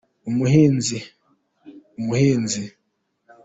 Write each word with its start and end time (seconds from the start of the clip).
umuhinzi. 0.29 0.97